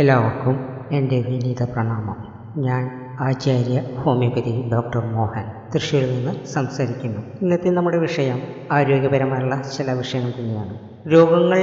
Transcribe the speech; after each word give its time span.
എല്ലാവർക്കും 0.00 0.56
എന്റെ 0.92 1.16
വിനീത 1.20 1.62
പ്രണാമം. 1.62 2.18
ഞാൻ 2.56 2.82
ആചാര്യ 3.20 3.80
ഹോമിയോപ്പതി 4.02 4.70
ഡോക്ടർ 4.72 5.00
മോഹൻ 5.06 5.44
തൃശ്ശൂരിൽ 5.74 6.10
നിന്ന് 6.14 6.44
സംസാരിക്കുന്നു. 6.44 7.20
ഇന്നത്തെ 7.42 7.68
നമ്മുടെ 7.68 7.98
വിഷയം 7.98 8.38
ആരോഗ്യപരമായുള്ള 8.72 9.62
ചില 9.76 9.92
വിഷയങ്ങൾ 9.92 10.32
തന്നെയാണ്. 10.38 10.74
രോഗങ്ങൾ 11.12 11.60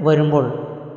വരുമ്പോൾ 0.00 0.46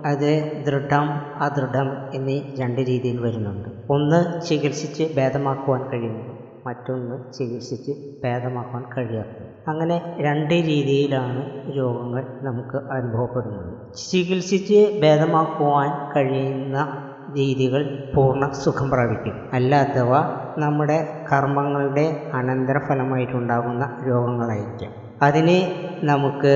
അത് 0.06 0.64
ദൃഢം 0.66 1.08
അദൃഢം 1.42 1.88
എന്നീ 2.14 2.42
രണ്ട് 2.60 2.82
രീതിയിൽ 2.82 3.20
വരുന്നുണ്ട്. 3.20 3.70
ഒന്ന് 3.90 4.42
ചികിത്സിച്ച് 4.42 5.14
ഭേദമാക്കുവാൻ 5.18 5.90
കഴിയുന്നത് 5.94 6.41
മറ്റൊന്ന് 6.66 7.34
ചികിത്സിച്ച് 7.34 7.92
ഭേദമാക്കാൻ 8.24 8.84
കഴിയാത്തത്. 8.98 9.48
അങ്ങനെ 9.68 10.16
രണ്ട് 10.20 10.54
രീതിയിലാണ് 10.54 11.42
രോഗങ്ങൾ 11.78 12.24
നമുക്ക് 12.42 12.78
അനുഭവപ്പെടുന്നത്. 12.78 13.94
ചികിത്സിച്ച് 13.94 15.00
ഭേദമാക്കുവാൻ 15.02 15.90
കഴിയുന്ന 16.16 17.08
രീതികൾ 17.34 18.12
പൂർണ 18.16 18.50
സുഖം 18.50 18.90
പ്രാപിക്കും. 18.90 19.50
അല്ലാത്തവ 19.54 20.14
നമ്മുടെ 20.58 20.98
കർമ്മങ്ങളുടെ 21.32 22.32
അനന്തരഫലമായിട്ടുണ്ടാകുന്ന 22.34 24.00
രോഗങ്ങളായിരിക്കാം. 24.08 24.92
അതിന് 25.22 25.58
നമുക്ക് 26.06 26.54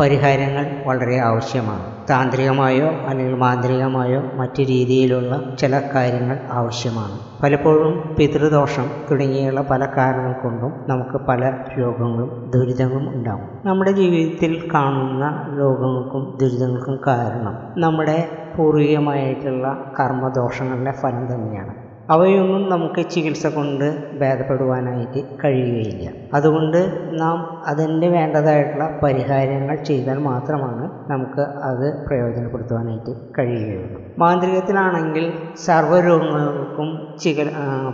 പരിഹാരങ്ങൾ 0.00 0.66
വളരെ 0.86 1.18
ആവശ്യമാണ്. 1.18 1.84
താന്ത്രികമായോ 2.10 2.86
അല്ലെങ്കിൽ 2.86 3.34
മാന്ത്രികമായോ 3.34 4.20
മറ്റു 4.34 4.62
രീതിയിലുള്ള 4.62 5.56
ചില 5.60 5.82
കാര്യങ്ങൾ 5.94 6.38
ആവശ്യമാണ്. 6.50 7.42
പലപ്പോഴും 7.42 8.14
പിതൃദോഷം 8.18 8.86
തുടങ്ങിയുള്ള 9.10 9.60
പല 9.60 9.86
കാരണങ്ങൾ 9.96 10.32
കൊണ്ടും 10.42 10.72
നമുക്ക് 10.88 11.24
പല 11.24 11.52
രോഗങ്ങളും 11.78 12.50
ദുരിതങ്ങളും 12.54 13.14
ഉണ്ടാകും. 13.14 13.48
നമ്മുടെ 13.64 13.90
ജീവിതത്തിൽ 13.90 14.70
കാണുന്ന 14.74 15.24
രോഗങ്ങൾക്കും 15.58 16.38
ദുരിതങ്ങൾക്കും 16.40 16.98
കാരണം 17.06 17.80
നമ്മുടെ 17.80 18.28
പൂർവികമായിട്ടുള്ള 18.56 19.66
കർമ്മദോഷങ്ങളുടെ 20.00 20.92
ഫലം 21.02 21.34
തന്നെയാണ്. 21.34 21.79
അവയൊന്നും 22.14 22.62
നമുക്ക് 22.68 23.02
ചികിത്സ 23.12 23.46
കൊണ്ട് 23.56 23.84
ഭേദപ്പെടുവാനായിട്ട് 24.20 25.20
കഴിയുകയില്ല. 25.42 26.06
അതുകൊണ്ട് 26.34 26.78
നാം 27.20 27.38
അതിന് 27.70 28.08
വേണ്ടതായിട്ടുള്ള 28.16 28.86
പരിഹാരങ്ങൾ 29.02 29.76
ചെയ്താൽ 29.88 30.18
മാത്രമാണ് 30.28 30.84
നമുക്ക് 31.12 31.42
അത് 31.68 31.86
പ്രയോജനപ്പെടുത്തുവാനായിട്ട് 32.06 33.12
കഴിയുകയുള്ളൂ. 33.38 34.00
മാന്ത്രികത്തിലാണെങ്കിൽ 34.22 35.26
സർവരോഗങ്ങൾക്കും 35.66 36.88
ചിക 37.22 37.38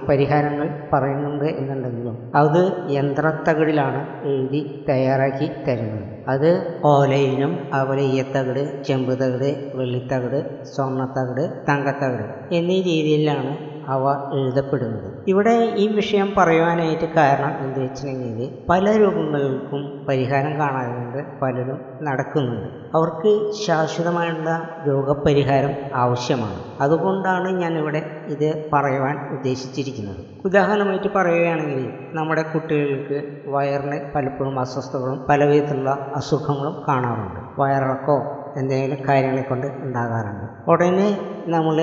പരിഹാരങ്ങൾ 0.08 0.68
പറയുന്നുണ്ട് 0.92 1.46
എന്നുണ്ടെങ്കിലും 1.60 2.16
അത് 2.42 2.62
യന്ത്രത്തകിടിലാണ് 2.96 4.00
എഴുതി 4.32 4.62
തയ്യാറാക്കി 4.88 5.48
തരുന്നത്. 5.68 6.02
അത് 6.28 6.50
ഓലയിലും 6.94 7.52
അതുപോലെ 7.74 8.02
ഈയത്തകിട് 8.12 8.62
ചെമ്പ് 8.86 9.14
തകിട് 9.20 9.50
വെള്ളിത്തകിട് 9.78 10.38
സ്വർണത്തകിട് 10.74 11.44
തങ്കത്തകിട് 11.68 12.24
എന്നീ 12.58 12.78
രീതിയിലാണ് 12.90 13.52
അവ 13.88 14.30
എഴുതപ്പെടുന്നത്. 14.34 15.12
ഇവിടെ 15.28 15.74
ഈ 15.76 15.86
വിഷയം 15.86 16.34
പറയുവാനായിട്ട് 16.38 17.14
കാരണം 17.14 17.58
എന്ത് 17.58 17.80
വെച്ചിട്ടുണ്ടെങ്കിൽ 17.80 18.58
പല 18.70 18.96
രോഗങ്ങൾക്കും 18.96 20.06
പരിഹാരം 20.08 20.58
കാണാറുണ്ട് 20.58 21.40
പലരും 21.40 21.80
നടക്കുന്നുണ്ട്. 22.02 22.68
അവർക്ക് 22.94 23.52
ശാശ്വതമായുള്ള 23.66 24.68
രോഗപരിഹാരം 24.88 25.70
ആവശ്യമാണ്. 25.94 26.60
അതുകൊണ്ടാണ് 26.80 27.48
ഞാനിവിടെ 27.60 28.02
ഇത് 28.26 28.70
പറയുവാൻ 28.72 29.28
ഉദ്ദേശിച്ചിരിക്കുന്നത്. 29.32 30.16
ഉദാഹരണമായിട്ട് 30.44 31.08
പറയുകയാണെങ്കിൽ 31.14 31.92
നമ്മുടെ 32.12 32.42
കുട്ടികൾക്ക് 32.42 33.38
വയറിന് 33.46 34.12
പലപ്പോഴും 34.14 34.60
അസ്വസ്ഥതകളും 34.60 35.26
പലവിധത്തിലുള്ള 35.28 36.12
അസുഖങ്ങളും 36.14 36.84
കാണാറുണ്ട്. 36.88 37.60
വയറിളക്കോ 37.60 38.42
എന്തെങ്കിലും 38.56 39.08
കാര്യങ്ങളെ 39.08 39.42
കൊണ്ട് 39.42 39.66
ഉണ്ടാകാറുണ്ട്. 39.66 40.70
ഉടനെ 40.70 41.08
നമ്മൾ 41.46 41.76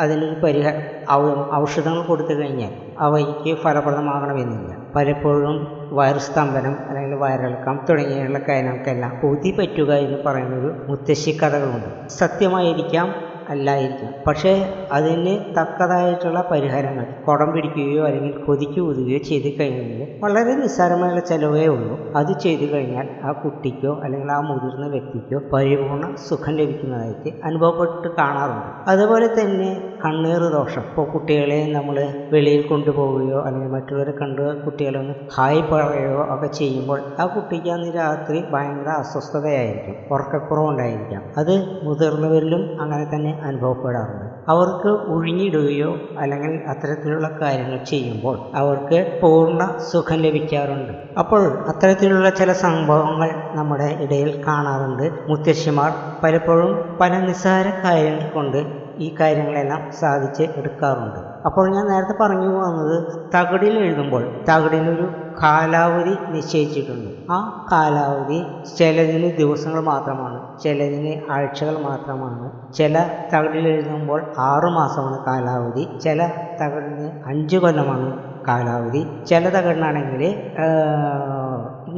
അതിനൊരു 0.00 0.36
പരിഹാര 0.40 0.74
ഔഷധങ്ങൾ 1.54 2.02
കൊടുത്തു 2.06 2.34
കഴിഞ്ഞാൽ 2.34 2.72
അവയ്ക്ക് 2.98 3.56
ഫലപ്രദമാകണമെന്നില്ല. 3.62 4.72
പലപ്പോഴും 4.96 5.56
വയറു 5.92 6.18
സ്തംഭനം 6.18 6.74
അല്ലെങ്കിൽ 6.88 7.16
വയറിളക്കം 7.16 7.80
തുടങ്ങിയുള്ള 7.88 8.38
കാര്യങ്ങൾക്കെല്ലാം 8.48 9.12
കൊതി 9.22 9.50
പറ്റുക 9.58 9.92
എന്ന് 9.92 10.18
പറയുന്നൊരു 10.26 10.70
മുത്തശ്ശി 10.88 11.38
കഥകളുണ്ട്. 11.42 12.08
സത്യമായിരിക്കാം 12.08 13.08
അല്ലായിരിക്കാം. 13.48 14.12
പക്ഷേ 14.26 14.52
അതിന് 14.92 15.34
തക്കതായിട്ടുള്ള 15.58 16.48
പരിഹാരങ്ങൾ 16.50 17.04
കുടം 17.24 17.52
പിടിക്കുകയോ 17.52 18.04
അല്ലെങ്കിൽ 18.04 18.44
കൊതിക്ക് 18.44 18.80
ഊതുകയോ 18.80 19.18
ചെയ്ത് 19.18 19.60
കഴിഞ്ഞാൽ 19.60 20.20
വളരെ 20.24 20.54
നിസ്സാരമായുള്ള 20.54 21.20
ചിലവേ 21.20 21.66
ഉള്ളൂ. 21.66 21.98
അത് 22.16 22.32
ചെയ്തു 22.40 22.72
കഴിഞ്ഞാൽ 22.72 23.08
ആ 23.24 23.32
കുട്ടിക്കോ 23.32 24.00
അല്ലെങ്കിൽ 24.04 24.32
ആ 24.32 24.40
മുതിർന്ന 24.40 24.86
വ്യക്തിക്കോ 24.86 25.40
പരിപൂർണ 25.52 26.14
സുഖം 26.28 26.54
ലഭിക്കുന്നതായിട്ട് 26.54 27.32
അനുഭവപ്പെട്ട് 27.44 28.08
കാണാറുണ്ട്. 28.16 28.90
അതുപോലെ 28.90 29.26
തന്നെ 29.26 29.70
കണ്ണീർ 30.06 30.38
ദോഷം. 30.38 30.80
ഇപ്പോൾ 30.80 31.06
കുട്ടികളെ 31.06 31.72
നമ്മൾ 31.72 32.12
വെളിയിൽ 32.32 32.62
കൊണ്ടുപോവുകയോ 32.66 33.42
അല്ലെങ്കിൽ 33.42 33.72
മറ്റുള്ളവരെ 33.72 34.10
കണ്ട് 34.10 34.64
കുട്ടികളെ 34.64 34.98
ഒന്ന് 34.98 35.14
ഹായ് 35.34 35.62
പറയുകയോ 35.62 36.34
ഒക്കെ 36.34 36.46
ചെയ്യുമ്പോൾ 36.46 37.00
ആ 37.20 37.26
കുട്ടിക്ക് 37.26 37.70
അന്ന് 37.70 37.94
രാത്രി 37.96 38.44
ഭയങ്കര 38.50 38.88
അസ്വസ്ഥതയായിരിക്കും. 38.88 40.14
ഉറക്കക്കുറവുണ്ടായിരിക്കാം. 40.14 41.22
അത് 41.36 41.80
മുതിർന്നവരിലും 41.82 42.80
അങ്ങനെ 42.80 43.04
തന്നെ 43.14 43.40
അനുഭവപ്പെടാറുണ്ട്. 43.42 44.26
അവർക്ക് 44.48 44.88
ഒഴിഞ്ഞിടുകയോ 44.88 45.96
അല്ലെങ്കിൽ 46.18 46.60
അത്തരത്തിലുള്ള 46.68 47.38
കാര്യങ്ങൾ 47.42 47.84
ചെയ്യുമ്പോൾ 47.84 48.38
അവർക്ക് 48.54 49.20
പൂർണ 49.22 49.74
സുഖം 49.92 50.16
ലഭിക്കാറുണ്ട്. 50.16 50.92
അപ്പോൾ 51.18 51.64
അത്തരത്തിലുള്ള 51.68 52.30
ചില 52.30 52.52
സംഭവങ്ങൾ 52.52 53.30
നമ്മുടെ 53.54 53.98
ഇടയിൽ 54.00 54.44
കാണാറുണ്ട്. 54.46 55.10
മുത്തശ്ശിമാർ 55.28 55.92
പലപ്പോഴും 56.24 56.98
പല 57.00 57.12
നിസ്സാര 57.20 57.66
കാര്യങ്ങൾ 57.84 58.28
കൊണ്ട് 58.28 58.85
ഈ 58.98 59.16
കാര്യങ്ങളെല്ലാം 59.20 59.92
സാധിച്ച് 60.00 60.42
എടുക്കാറുണ്ട്. 60.42 61.20
അപ്പോൾ 61.46 61.70
ഞാൻ 61.70 61.86
നേരത്തെ 61.86 62.14
പറഞ്ഞു 62.20 62.48
പോകുന്നത് 62.48 62.96
തകിടിൽ 63.34 63.78
എഴുതുമ്പോൾ 63.78 64.22
തകിടിലൊരു 64.50 65.06
കാലാവധി 65.42 66.14
നിശ്ചയിച്ചിട്ടുണ്ട്. 66.28 67.32
ആ 67.32 67.66
കാലാവധി 67.72 68.38
ചിലതിന് 68.78 69.36
ദിവസങ്ങൾ 69.36 69.80
മാത്രമാണ് 69.80 70.58
ചിലതിന് 70.58 71.32
ആഴ്ചകൾ 71.32 71.78
മാത്രമാണ്. 71.78 72.72
ചില 72.72 72.94
തകിടിൽ 73.34 73.68
എഴുതുമ്പോൾ 73.68 74.22
ആറുമാസമാണ് 74.38 75.24
കാലാവധി 75.24 75.98
ചില 75.98 76.28
തകിടിന് 76.62 77.10
അഞ്ച് 77.26 77.56
കൊല്ലമാണ് 77.56 78.08
കാലാവധി. 78.48 79.24
ചില 79.24 79.48
തകിടിനാണെങ്കിൽ 79.48 80.22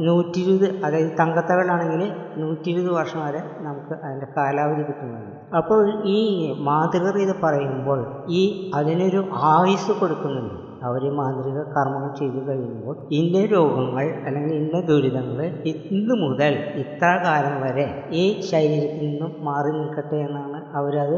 നൂറ്റി 0.07 0.39
ഇരുപത് 0.39 0.85
അതായത് 0.85 1.11
തങ്കത്തകിടാണെങ്കിൽ 1.19 2.11
നൂറ്റി 2.37 2.69
ഇരുപത് 2.69 2.93
വർഷം 2.93 3.25
വരെ 3.25 3.41
നമുക്ക് 3.59 3.93
അതിന്റെ 4.05 4.27
കാലാവധി 4.37 4.81
കിട്ടുന്നുണ്ട്. 4.81 5.55
അപ്പോൾ 5.55 6.03
ഈ 6.05 6.19
മാതൃകത 6.59 7.33
പറയുമ്പോൾ 7.43 8.25
ഈ 8.29 8.71
അതിനൊരു 8.75 9.29
ആയുസ് 9.33 9.91
കൊടുക്കുന്നുണ്ട്. 9.91 10.68
അവർ 10.87 11.03
മാന്ത്രിക 11.19 11.59
കർമ്മങ്ങൾ 11.75 12.11
ചെയ്തു 12.19 12.41
കഴിയുമ്പോൾ 12.47 12.95
ഇന്ന 13.19 13.37
രോഗങ്ങൾ 13.53 14.05
അല്ലെങ്കിൽ 14.27 14.55
ഇന്ന 14.55 14.79
ദുരിതങ്ങൾ 14.89 15.39
ഇന്ന് 15.71 16.15
മുതൽ 16.23 16.53
ഇത്ര 16.83 17.09
കാലം 17.25 17.55
വരെ 17.63 17.85
ഈ 18.21 18.23
ശരീരത്തിൽ 18.51 19.05
നിന്നും 19.09 19.31
മാറി 19.47 19.71
നിൽക്കട്ടെ 19.71 20.17
എന്നാണ് 20.27 20.59
അവരത് 20.79 21.17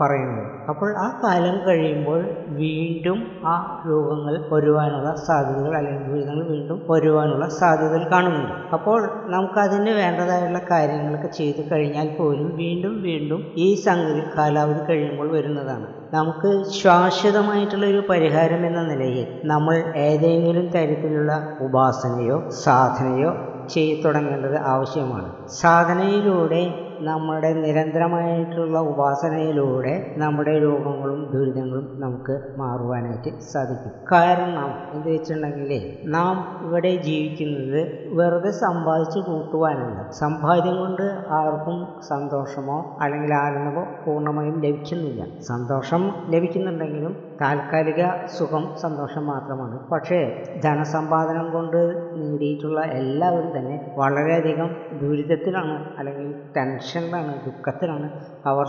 പറയുന്നത്. 0.00 0.46
അപ്പോൾ 0.68 0.90
ആ 1.04 1.08
കാലം 1.24 1.56
കഴിയുമ്പോൾ 1.66 2.20
വീണ്ടും 2.60 3.20
ആ 3.44 3.54
രോഗങ്ങൾ 3.90 4.34
വരുവാനുള്ള 4.52 5.14
സാധ്യതകൾ 5.28 5.74
അല്ലെങ്കിൽ 5.76 6.08
ദുരിതങ്ങൾ 6.12 6.46
വീണ്ടും 6.48 6.80
വരുവാനുള്ള 6.90 7.48
സാധ്യതകൾ 7.60 8.04
കാണുന്നുണ്ട്. 8.10 8.54
അപ്പോൾ 8.72 9.00
നമുക്കതിന് 9.34 9.94
വേണ്ടതായുള്ള 10.02 10.58
കാര്യങ്ങളൊക്കെ 10.70 11.28
ചെയ്തു 11.40 11.64
കഴിഞ്ഞാൽ 11.72 12.10
പോലും 12.18 12.50
വീണ്ടും 12.56 13.02
വീണ്ടും 13.02 13.42
ഈ 13.56 13.74
സംഗതി 13.86 14.22
കാലാവധി 14.36 14.84
കഴിയുമ്പോൾ 14.90 15.30
വരുന്നതാണ്. 15.38 15.88
നമുക്ക് 16.12 16.50
ശാശ്വതമായിട്ടുള്ള 16.70 17.86
ഒരു 17.86 18.00
പരിഹാരം 18.10 18.66
എന്ന 18.66 18.82
നിലയിൽ 18.82 19.26
നമ്മൾ 19.44 19.76
ഏതെങ്കിലും 19.96 20.66
തരത്തിലുള്ള 20.70 21.32
ഉപാസനയോ 21.60 22.38
സാധനയോ 22.50 23.30
ചെയ്തു 23.74 24.02
തുടങ്ങേണ്ടത് 24.02 24.56
ആവശ്യമാണ്. 24.56 25.28
സാധനയിലൂടെ 25.48 26.62
നമ്മുടെ 27.00 27.52
നിരന്തരമായിട്ടുള്ള 27.52 28.78
ഉപാസനയിലൂടെ 28.78 30.14
നമ്മുടെ 30.16 30.58
രോഗങ്ങളും 30.58 31.20
ദുരിതങ്ങളും 31.32 31.86
നമുക്ക് 32.00 32.34
മാറുവാനായിട്ട് 32.56 33.30
സാധിക്കും. 33.52 33.92
കാരണം 34.12 34.72
എന്ത് 34.94 35.08
വെച്ചിട്ടുണ്ടെങ്കിൽ 35.08 35.72
നാം 36.08 36.34
ഇവിടെ 36.66 36.96
ജീവിക്കുന്നത് 36.96 37.80
വെറുതെ 38.18 38.50
സമ്പാദിച്ച് 38.50 39.18
കൂട്ടുവാനല്ല. 39.18 40.10
സമ്പാദ്യം 40.10 40.76
കൊണ്ട് 40.76 41.02
ആർക്കും 41.30 41.78
സന്തോഷമോ 42.08 42.78
അല്ലെങ്കിൽ 43.00 43.34
ആനന്ദമോ 43.34 43.84
പൂർണമായും 44.06 44.60
ലഭിക്കുന്നില്ല. 44.66 45.22
സന്തോഷം 45.48 46.02
ലഭിക്കുന്നുണ്ടെങ്കിലും 46.28 47.16
താൽക്കാലിക 47.40 48.00
സുഖം 48.38 48.64
സന്തോഷം 48.82 49.26
മാത്രമാണ്. 49.26 49.76
പക്ഷേ 49.88 50.18
ധനസമ്പാദനം 50.64 51.46
കൊണ്ട് 51.52 51.78
നേടിയിട്ടുള്ള 52.20 52.80
എല്ലാവരും 53.00 53.58
തന്നെ 53.58 53.76
വളരെയധികം 53.96 54.70
ദുരിതത്തിലാണ് 55.02 55.76
അല്ലെങ്കിൽ 55.98 56.28
ടെൻഷനിലാണ് 56.56 57.32
ദുഃഖത്തിലാണ് 57.46 58.08
അവർ 58.46 58.66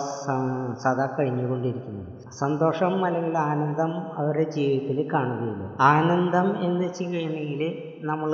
സദാ 0.83 1.07
കഴിഞ്ഞുകൊണ്ടിരിക്കുന്നത്. 1.19 2.07
സന്തോഷം 2.39 3.05
അല്ലെങ്കിൽ 3.05 3.37
ആനന്ദം 3.37 3.91
അവരുടെ 4.17 4.49
ജീവിതത്തിൽ 4.49 5.09
കാണുകയില്ല. 5.13 5.63
ആനന്ദം 5.79 6.47
എന്ന് 6.63 6.85
വെച്ച് 6.85 7.03
കഴിഞ്ഞെങ്കിൽ 7.03 7.63
നമ്മൾ 8.11 8.31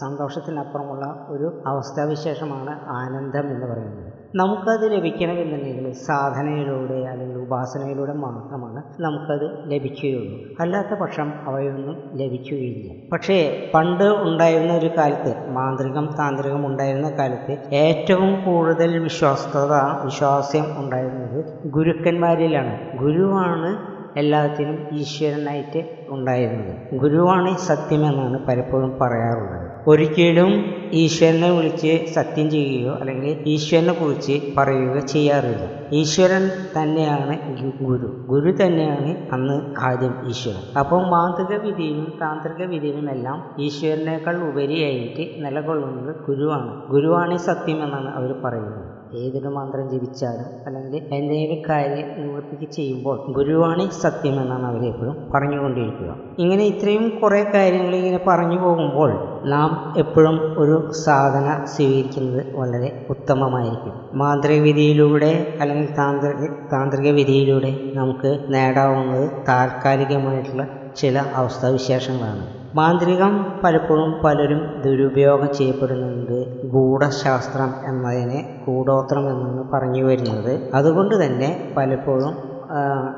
സന്തോഷത്തിനപ്പുറമുള്ള 0.00 1.06
ഒരു 1.28 1.48
അവസ്ഥാവിശേഷമാണ് 1.66 2.74
ആനന്ദം 3.00 3.46
എന്ന് 3.54 3.66
പറയുന്നത്. 3.66 4.07
നമുക്കത് 4.34 4.92
ലഭിക്കണമെന്നുണ്ടെങ്കിൽ 4.92 5.92
സാധനയിലൂടെ 5.92 6.94
അല്ലെങ്കിൽ 7.10 7.38
ഉപാസനയിലൂടെ 7.38 8.12
മാത്രമാണ് 8.12 8.82
നമുക്കത് 9.00 9.70
ലഭിക്കുകയുള്ളൂ. 9.72 10.56
അല്ലാത്ത 10.60 11.00
പക്ഷം 11.00 11.32
അവയൊന്നും 11.46 11.96
ലഭിക്കുകയില്ല. 12.14 13.08
പക്ഷേ 13.12 13.38
പണ്ട് 13.74 14.04
ഉണ്ടായിരുന്ന 14.04 14.72
ഒരു 14.72 14.90
കാലത്ത് 14.98 15.50
മാന്ത്രികം 15.50 16.06
താന്ത്രികം 16.18 16.66
ഉണ്ടായിരുന്ന 16.66 17.10
കാലത്ത് 17.18 17.54
ഏറ്റവും 17.72 18.44
കൂടുതൽ 18.44 18.98
വിശ്വാസ്യത 18.98 19.74
വിശ്വാസ്യം 20.04 20.66
ഉണ്ടായിരുന്നത് 20.78 21.38
ഗുരുക്കന്മാരിലാണ്. 21.70 22.96
ഗുരുവാണ് 22.96 23.97
എല്ലാത്തിനും 24.16 24.88
ഈശ്വരനായിട്ട് 24.92 25.98
ഉണ്ടായിരുന്നത്. 26.08 26.98
ഗുരുവാണ് 26.98 27.56
സത്യമെന്നാണ് 27.56 28.46
പലപ്പോഴും 28.46 28.98
പറയാറുള്ളത്. 29.00 29.64
ഒരിക്കലും 29.86 30.50
ഈശ്വരനെ 30.92 31.50
വിളിച്ച് 31.50 32.06
സത്യം 32.14 32.50
ചെയ്യുകയോ 32.50 32.94
അല്ലെങ്കിൽ 33.00 33.42
ഈശ്വരനെ 33.46 33.92
കുറിച്ച് 33.92 34.54
പറയുകയോ 34.58 35.00
ചെയ്യാറില്ല. 35.00 35.88
ഈശ്വരൻ 35.92 36.50
തന്നെയാണ് 36.76 37.38
ഗുരു. 37.80 38.24
ഗുരു 38.26 38.54
തന്നെയാണ് 38.62 39.32
അന്ന് 39.32 39.74
ആദ്യം 39.78 40.28
ഈശ്വരൻ. 40.28 40.78
അപ്പോൾ 40.78 41.06
മാന്ത്രിക 41.06 41.60
വിധിയിലും 41.60 42.18
താന്ത്രിക 42.20 42.68
വിധിയിലും 42.68 43.10
എല്ലാം 43.10 43.54
ഈശ്വരനേക്കാൾ 43.58 44.36
ഉപരിയായിട്ട് 44.36 45.44
നിലകൊള്ളുന്നത് 45.44 46.16
ഗുരുവാണ്. 46.26 46.88
ഗുരുവാണ് 46.88 47.36
സത്യം 47.36 47.84
എന്നാണ് 47.84 48.08
അവർ 48.08 48.32
പറയുന്നത്. 48.44 48.97
ഏതൊരു 49.16 49.48
മന്ത്രം 49.48 49.88
ജപിച്ചാലും 49.92 50.48
അല്ലെങ്കിൽ 50.66 51.00
എന്തെങ്കിലും 51.18 51.60
കാര്യം 51.68 52.08
നിവർത്തിക്ക് 52.20 52.68
ചെയ്യുമ്പോൾ 52.72 53.16
ഗുരുവാണ് 53.36 53.84
സത്യം 54.02 54.36
എന്നാണ് 54.42 54.66
അവർ 54.66 54.82
എപ്പോഴും 54.84 55.16
പറഞ്ഞുകൊണ്ടിരിക്കുക. 55.34 56.10
ഇങ്ങനെ 56.38 56.64
ഇത്രയും 56.72 57.08
കുറേ 57.22 57.42
കാര്യങ്ങൾ 57.54 57.94
ഇങ്ങനെ 57.94 58.20
പറഞ്ഞു 58.28 58.58
പോകുമ്പോൾ 58.58 59.10
നാം 59.46 59.70
എപ്പോഴും 59.96 60.36
ഒരു 60.58 60.76
സാധന 61.04 61.46
സ്വീകരിക്കുന്നത് 61.74 62.42
വളരെ 62.54 62.90
ഉത്തമമായിരിക്കും. 63.10 63.94
മാന്ത്രിക 64.14 64.60
വിധിയിലൂടെ 64.60 65.32
അല്ലെങ്കിൽ 65.60 65.88
താന്ത്രിക 65.96 66.44
താന്ത്രിക 66.72 67.10
വിധിയിലൂടെ 67.10 67.70
നമുക്ക് 67.94 68.32
നേടാവുന്നത് 68.48 69.26
താൽക്കാലികമായിട്ടുള്ള 69.48 70.64
ചില 70.96 71.18
അവസ്ഥാവിശേഷങ്ങളാണ്. 71.34 72.44
മാന്ത്രികം 72.76 73.32
പലപ്പോഴും 73.64 74.10
പലരും 74.24 74.60
ദുരുപയോഗം 74.84 75.54
ചെയ്യപ്പെടുന്നുണ്ട്. 75.54 76.38
ഗൂഢശാസ്ത്രം 76.74 77.70
എന്നതിനെ 77.84 78.40
ഗൂഢോത്രം 78.66 79.30
എന്നാണ് 79.30 79.62
പറഞ്ഞു 79.72 80.04
വരുന്നത്. 80.04 80.52
അതുകൊണ്ട് 80.74 81.14
തന്നെ 81.24 81.74
പലപ്പോഴും 81.76 82.34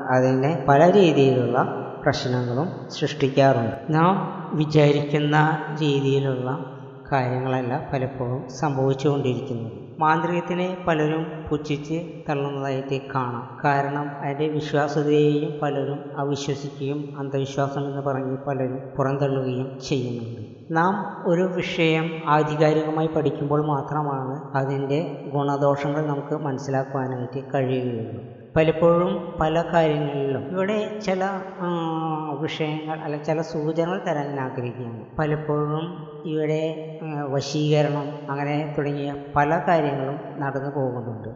അതിനെ 0.09 0.65
പല 0.67 0.81
രീതിയിലുള്ള 0.91 1.57
പ്രശ്നങ്ങളും 2.03 2.67
സൃഷ്ടിക്കാറുണ്ട്. 2.89 3.75
നാം 3.89 4.13
വിചാരിക്കുന്ന 4.53 5.35
രീതിയിലുള്ള 5.81 6.47
കാര്യങ്ങളല്ല 7.11 7.89
പലപ്പോഴും 7.93 8.49
സംഭവിച്ചുകൊണ്ടിരിക്കുന്നത് 8.49 9.77
മാന്ത്രികത്തിനെ 9.99 10.77
പലരും 10.87 11.23
പുച്ഛിച്ച് 11.49 11.97
തള്ളുന്നതായിട്ട് 12.29 12.97
കാണാം. 13.15 13.59
കാരണം 13.65 14.05
അതിന്റെ 14.21 14.47
വിശ്വാസ്യതയെയും 14.47 15.59
പലരും 15.61 15.99
അവിശ്വസിക്കുകയും 16.17 17.19
അന്ധവിശ്വാസം 17.19 17.83
എന്ന് 17.85 18.01
പറഞ്ഞ് 18.01 18.37
പലരും 18.47 18.79
പുറന്തള്ളുകയും 18.97 19.79
ചെയ്യുന്നുണ്ട്. 19.89 20.41
നാം 20.71 20.93
ഒരു 21.25 21.41
വിഷയം 21.41 22.05
ആധികാരികമായി 22.27 23.07
പഠിക്കുമ്പോൾ 23.07 23.67
മാത്രമാണ് 23.67 24.57
അതിന്റെ 24.57 24.99
ഗുണദോഷങ്ങൾ 25.33 26.05
നമുക്ക് 26.05 26.35
മനസ്സിലാക്കുവാനായിട്ട് 26.35 27.41
കഴിയുകയുള്ളൂ. 27.53 28.21
പലപ്പോഴും 28.55 29.11
പല 29.41 29.61
കാര്യങ്ങളിലും 29.73 30.43
ഇവിടെ 30.51 30.99
ചില 30.99 31.29
വിഷയങ്ങൾ 32.39 32.97
അല്ല 32.99 33.17
ചില 33.17 33.41
സൂചനകൾ 33.41 34.01
തരാൻ 34.07 34.39
ആഗ്രഹിക്കുകയാണ് 34.39 35.03
പലപ്പോഴും 35.19 35.85
ഇവിടെ 36.25 36.61
വശീകരണം 37.33 38.05
അങ്ങനെ 38.29 38.55
തുടങ്ങിയ 38.77 39.15
പല 39.35 39.49
കാര്യങ്ങളും 39.67 40.17
നടന്നു 40.41 40.71
പോകുന്നുണ്ട്. 40.75 41.29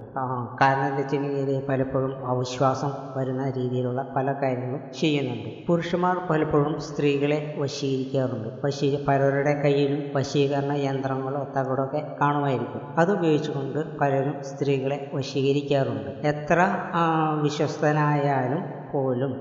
കാരണം 0.61 0.85
എന്താ 0.85 0.97
വെച്ചിട്ടുണ്ടെങ്കിൽ 0.97 1.63
പലപ്പോഴും 1.69 2.13
അവിശ്വാസം 2.31 2.91
വരുന്ന 3.17 3.43
രീതിയിലുള്ള 3.57 4.01
പല 4.15 4.27
കാര്യങ്ങളും 4.43 4.81
ചെയ്യുന്നുണ്ട്. 5.01 5.49
പുരുഷന്മാർ 5.67 6.15
പലപ്പോഴും 6.29 6.79
സ്ത്രീകളെ 6.87 7.39
വശീകരിക്കാറുണ്ട്. 7.57 8.49
വശീ 8.65 8.89
പലരുടെ 9.07 9.53
കയ്യിലും 9.63 10.01
വശീകരണ 10.15 10.73
യന്ത്രങ്ങളോ 10.87 11.43
തകടൊക്കെ 11.57 12.01
കാണുമായിരിക്കും. 12.21 12.81
അതുപയോഗിച്ചുകൊണ്ട് 12.97 13.79
പലരും 14.01 14.37
സ്ത്രീകളെ 14.43 15.09
വശീകരിക്കാറുണ്ട്. 15.13 16.11
എത്ര 16.27 16.59
വിശ്വസ്തനായാലും 17.45 18.63
പോലും 18.93 19.31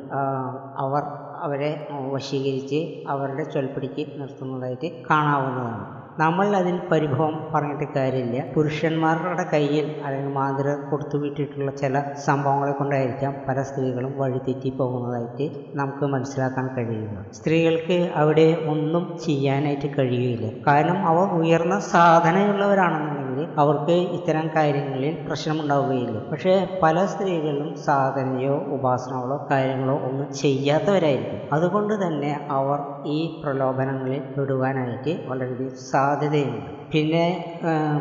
അവർ 0.85 1.05
അവരെ 1.45 1.71
വശീകരിച്ച് 2.13 2.81
അവരുടെ 3.09 3.45
ചൊൽപ്പിടിക്ക് 3.55 4.05
നിർത്തുന്നതായിട്ട് 4.21 4.89
കാണാവുന്നതാണ്. 5.11 5.85
നമ്മൾ 6.19 6.57
അതിൽ 6.57 6.77
പരിഭവം 6.91 7.35
പറഞ്ഞിട്ട് 7.55 7.87
കാര്യമില്ല. 7.97 8.45
പുരുഷന്മാരുടെ 8.55 9.45
കയ്യിൽ 9.53 9.87
അല്ലെങ്കിൽ 10.05 10.33
മാതൃ 10.33 10.67
കൊടുത്തു 10.91 11.17
വിട്ടിട്ടുള്ള 11.17 11.71
ചില 11.81 12.03
സംഭവങ്ങളെ 12.27 12.73
കൊണ്ടായിരിക്കാം 12.73 13.35
പല 13.49 13.63
സ്ത്രീകളും 13.63 14.13
വഴിതെറ്റി 14.19 14.71
പോകുന്നതായിട്ട് 14.79 15.47
നമുക്ക് 15.75 16.07
മനസ്സിലാക്കാൻ 16.15 16.69
കഴിയുക 16.77 17.25
സ്ത്രീകൾക്ക് 17.33 17.99
അവിടെ 18.15 18.47
ഒന്നും 18.75 19.05
ചെയ്യാനായിട്ട് 19.27 19.91
കഴിയുകയില്ല. 19.99 20.51
കാരണം 20.67 21.01
അവർ 21.13 21.27
ഉയർന്ന 21.41 21.79
സാധനയുള്ളവരാണെന്നുണ്ടെങ്കിൽ 21.93 23.24
അവർക്ക് 23.59 23.97
ഇത്തരം 24.17 24.51
കാര്യങ്ങളിൽ 24.57 25.17
പ്രശ്നമുണ്ടാവുകയില്ല. 25.27 26.19
പക്ഷേ 26.33 26.79
പല 26.83 27.05
സ്ത്രീകളും 27.05 27.77
സാധനയോ 27.87 28.57
ഉപാസനകളോ 28.77 29.49
കാര്യങ്ങളോ 29.51 29.97
ഒന്നും 30.09 30.33
ചെയ്യാത്തവരായിരിക്കും. 30.35 31.41
അതുകൊണ്ട് 31.53 31.95
തന്നെ 32.07 32.33
അവർ 32.51 32.81
ഈ 33.07 33.43
പ്രലോഭനങ്ങളിൽ 33.43 34.23
പെടുവാനായിട്ട് 34.37 35.15
വളരെയധികം 35.27 35.77
സാധ്യതയുണ്ട്. 35.93 36.71
പിന്നെ 36.95 37.25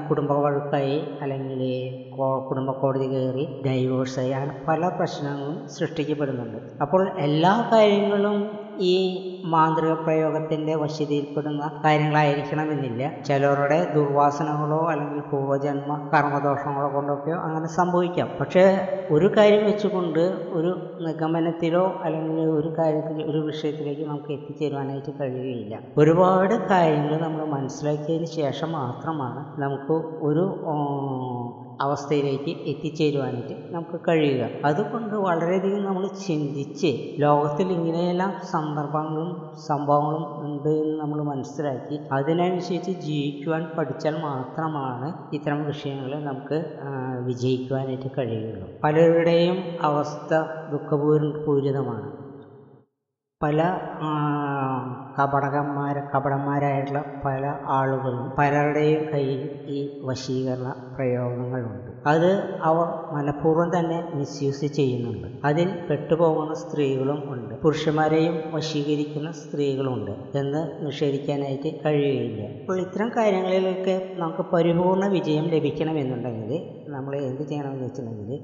കുടുംബ 0.10 0.32
വഴക്കായി 0.34 0.98
അല്ലെങ്കിൽ 1.22 1.62
കുടുംബ 2.50 2.72
കോടതി 2.72 3.08
കയറി 3.14 3.46
ഡൈവോഴ്സ് 3.68 4.20
ആയി 4.20 4.32
അങ്ങനെ 4.32 4.56
പല 4.68 4.88
പ്രശ്നങ്ങളും 4.88 5.70
സൃഷ്ടിക്കപ്പെടുന്നുണ്ട്. 5.70 6.58
അപ്പോൾ 6.82 7.02
എല്ലാ 7.20 7.70
കാര്യങ്ങളും 7.74 8.38
ഈ 8.80 8.96
മാന്ത്രിക 9.44 9.94
പ്രയോഗത്തിന്റെ 9.94 10.76
വശതയിൽപ്പെടുന്ന 10.76 11.82
കാര്യങ്ങളായിരിക്കണമെന്നില്ല. 11.86 13.24
ചിലരുടെ 13.24 13.94
ദുർവാസനകളോ 13.96 14.88
അല്ലെങ്കിൽ 14.88 15.20
പൂർവജന്മ 15.20 16.10
കർമ്മദോഷങ്ങളോ 16.14 16.96
കൊണ്ടൊക്കെയോ 16.96 17.38
അങ്ങനെ 17.38 17.68
സംഭവിക്കാം. 17.68 18.30
പക്ഷേ 18.42 18.88
ഒരു 19.12 19.38
കാര്യം 19.38 19.66
വെച്ചുകൊണ്ട് 19.66 20.20
ഒരു 20.54 20.72
നിഗമനത്തിലോ 21.00 21.94
അല്ലെങ്കിൽ 22.04 22.42
ഒരു 22.42 22.74
കാര്യത്തിൽ 22.80 23.24
ഒരു 23.24 23.38
വിഷയത്തിലേക്ക് 23.38 24.10
നമുക്ക് 24.10 24.32
എത്തിച്ചേരുവാനായിട്ട് 24.32 25.20
കഴിയുകയില്ല. 25.20 25.80
ഒരുപാട് 25.98 26.68
കാര്യങ്ങൾ 26.68 27.22
നമ്മൾ 27.22 27.46
മനസ്സിലാക്കിയതിന് 27.46 28.26
ശേഷം 28.26 28.72
മാത്രമാണ് 28.72 29.62
നമുക്ക് 29.62 29.94
ഒരു 30.28 30.46
അവസ്ഥയിലേക്ക് 31.82 32.52
എത്തിച്ചേരുവാനായിട്ട് 32.72 33.76
നമുക്ക് 33.76 34.00
കഴിയുക. 34.08 34.50
അതുകൊണ്ട് 34.66 35.16
വളരെയധികം 35.16 35.84
നമ്മൾ 35.86 36.08
ചിന്തിച്ച് 36.08 36.92
ലോകത്തിൽ 37.22 37.68
ഇങ്ങനെയെല്ലാം 37.72 38.34
സന്ദർഭങ്ങളും 38.52 39.33
സംഭവങ്ങളും 39.68 40.46
ഉണ്ട് 40.46 40.70
എന്ന് 40.70 41.00
നമ്മൾ 41.02 41.22
മനസ്സിലാക്കി. 41.24 41.96
അതിനനുസരിച്ച് 42.12 42.92
ജീവിക്കുവാൻ 42.92 43.64
പഠിച്ചാൽ 43.78 44.16
മാത്രമാണ് 44.22 45.10
ഇത്തരം 45.34 45.66
വിഷയങ്ങൾ 45.66 46.12
നമുക്ക് 46.24 46.60
വിജയിക്കുവാനായിട്ട് 47.26 48.10
കഴിയുള്ളൂ. 48.18 48.68
പലരുടെയും 48.84 49.58
അവസ്ഥ 49.82 50.34
ദുഃഖപൂരിതമാണ്. 50.72 52.12
പല 53.44 53.60
കപടകന്മാർ 55.20 55.96
കപടന്മാരായിട്ടുള്ള 56.14 57.02
പല 57.26 57.44
ആളുകളും 57.78 58.26
പലരുടെയും 58.38 59.04
കയ്യിൽ 59.14 59.42
ഈ 59.68 59.80
വശീകരണ 60.04 60.70
പ്രയോഗങ്ങളുണ്ട്. 60.96 61.90
അത് 62.08 62.32
അവർ 62.64 62.88
മനഃപൂർവം 63.16 63.70
തന്നെ 63.80 64.00
മിസ്യൂസ് 64.14 64.66
ചെയ്യുന്നുണ്ട്. 64.66 65.28
അതിൽ 65.46 65.70
പെട്ടുപോകുന്ന 65.90 66.54
സ്ത്രീകളും 66.54 67.20
ഉണ്ട്. 67.34 67.54
പുരുഷന്മാരെയും 67.64 68.36
വശീകരിക്കുന്ന 68.54 69.32
സ്ത്രീകളുണ്ട് 69.32 70.14
എന്ന് 70.38 70.62
നിഷേധിക്കാനായിട്ട് 70.86 71.70
കഴിയുകയില്ല. 71.86 72.42
അപ്പോൾ 72.62 72.80
ഇത്തരം 72.80 73.10
കാര്യങ്ങളിലൊക്കെ 73.18 73.96
നമുക്ക് 74.18 74.46
പരിപൂർണ 74.54 75.08
വിജയം 75.08 75.46
ലഭിക്കണമെന്നുണ്ടെങ്കിൽ 75.56 76.54
നമ്മൾ 76.88 77.14
എന്ത് 77.16 77.44
ചെയ്യണമെന്ന് 77.44 77.84
വെച്ചിട്ടുണ്ടെങ്കിൽ 77.84 78.40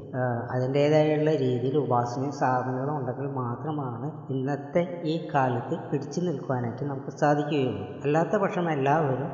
അതിന്റേതായുള്ള 0.51 1.31
രീതിയിൽ 1.35 1.75
ഉപാസനയും 1.77 2.31
സാധനങ്ങളും 2.31 2.93
ഉണ്ടെങ്കിൽ 2.97 3.27
മാത്രമാണ് 3.41 4.07
ഇന്നത്തെ 4.33 4.83
ഈ 5.03 5.15
കാലത്ത് 5.33 5.75
പിടിച്ചു 5.91 6.18
നിൽക്കുവാനായിട്ട് 6.27 6.83
നമുക്ക് 6.83 7.17
സാധിക്കുകയുള്ളൂ. 7.17 7.85
അല്ലാത്ത 8.03 8.35
പക്ഷം 8.37 8.71
എല്ലാവരും 8.71 9.31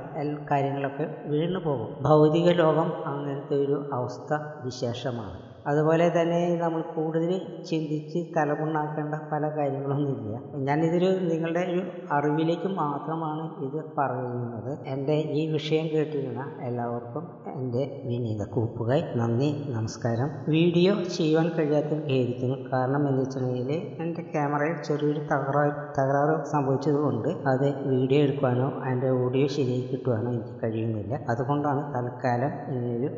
കാര്യങ്ങളൊക്കെ 0.51 1.08
വീണു 1.25 1.60
പോകും. 1.60 1.89
ഭൗതിക 2.01 2.50
ലോകം 2.62 2.89
അങ്ങനത്തെ 3.06 3.56
ഒരു 3.65 3.89
അവസ്ഥ 3.94 4.32
വിശേഷമാണ്. 4.65 5.36
അതുപോലെ 5.68 6.08
തന്നെ 6.22 6.39
നമ്മൾ 6.62 6.82
കൂടുതൽ 6.82 7.32
ചിന്തിച്ച് 7.70 8.20
തലമുണ്ടാക്കേണ്ട 8.38 9.15
പല 9.32 9.44
കാര്യങ്ങളൊന്നുമില്ല. 9.58 10.36
ഞാനിതൊരു 10.68 11.10
നിങ്ങളുടെ 11.20 11.60
ഒരു 11.60 11.82
അറിവിലേക്ക് 12.12 12.68
മാത്രമാണ് 12.68 13.46
ഇത് 13.65 13.80
പറയുന്നത്. 13.98 14.72
എന്റെ 14.88 15.13
ഈ 15.13 15.51
വിഷയം 15.51 15.88
കേട്ടിരുന്ന 15.94 16.44
എല്ലാവർക്കും 16.62 17.24
എന്റെ 17.56 17.84
വിനീത 18.06 18.44
കൂപ്പുകായി 18.56 19.04
നന്ദി 19.15 19.50
നമസ്കാരം. 19.70 20.30
വീഡിയോ 20.50 20.94
ചെയ്യുവാൻ 21.18 21.50
കഴിയാത്ത 21.50 21.94
ഖേദിക്കുന്നു 22.12 22.72
കാരണം 22.74 23.10
എന്ന് 23.10 23.22
വെച്ചിട്ടുണ്ടെങ്കിൽ 23.22 23.72
എന്റെ 24.00 24.22
ക്യാമറയിൽ 24.22 24.77
ചെറിയൊരു 24.84 25.20
തകരാറ് 25.20 25.74
തകരാറ് 26.00 26.36
സംഭവിച്ചതുകൊണ്ട് 26.75 27.29
അത് 27.51 27.67
വീഡിയോ 27.91 28.20
എടുക്കുവാനോ 28.22 28.65
അതിന്റെ 28.84 29.10
ഓഡിയോ 29.24 29.48
ശരിയായി 29.55 29.84
കിട്ടുവാനോ 29.91 30.29
എനിക്ക് 30.32 30.55
കഴിയുന്നില്ല. 30.63 31.13
അതുകൊണ്ടാണ് 31.32 31.82
തൽക്കാലം 31.96 32.53
ഇങ്ങനൊരു 32.72 33.10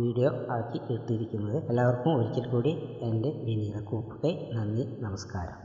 വീഡിയോ 0.00 0.30
ആക്കി 0.56 0.78
എടുത്തിരിക്കുന്നത് 0.92 1.58
എല്ലാവർക്കും 1.70 2.12
ഒരിക്കൽ 2.20 2.46
കൂടി 2.54 2.72
എന്റെ 3.08 3.32
വിനീത 3.46 3.78
കൂപ്പുകൈ. 3.90 4.34
നന്ദി 4.56 4.84
നമസ്കാരം. 5.02 5.52